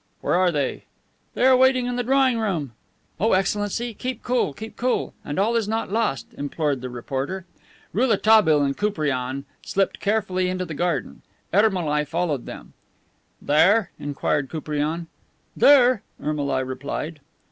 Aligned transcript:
"Where 0.21 0.33
are 0.33 0.51
they?" 0.51 0.85
"They 1.35 1.45
are 1.45 1.55
waiting 1.55 1.85
in 1.85 1.95
the 1.95 2.01
drawing 2.01 2.39
room." 2.39 2.71
"Oh, 3.19 3.33
Excellency, 3.33 3.93
keep 3.93 4.23
cool, 4.23 4.51
keep 4.51 4.75
cool, 4.75 5.13
and 5.23 5.37
all 5.37 5.55
is 5.55 5.67
not 5.67 5.91
lost," 5.91 6.25
implored 6.35 6.81
the 6.81 6.89
reporter. 6.89 7.45
Rouletabille 7.93 8.63
and 8.63 8.75
Koupriane 8.75 9.45
slipped 9.61 9.99
carefully 9.99 10.49
into 10.49 10.65
the 10.65 10.73
garden. 10.73 11.21
Ermolai 11.53 12.03
followed 12.03 12.47
them. 12.47 12.73
"There?" 13.39 13.91
inquired 13.99 14.49
Koupriane. 14.49 15.05
"There," 15.55 16.01
Ermolai 16.19 16.61
replied. 16.61 17.19